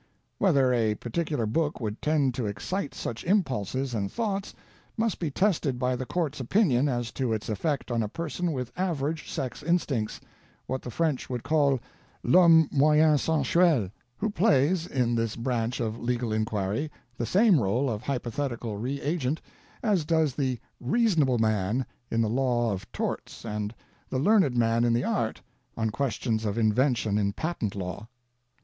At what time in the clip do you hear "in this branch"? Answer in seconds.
14.87-15.79